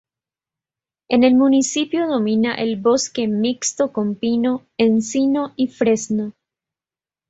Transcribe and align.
En 1.09 1.23
el 1.23 1.35
municipio 1.35 2.07
domina 2.07 2.55
el 2.55 2.77
bosque 2.81 3.27
mixto 3.27 3.93
con 3.93 4.15
pino, 4.15 4.65
encino 4.79 5.53
y 5.55 5.67
fresno. 5.67 6.33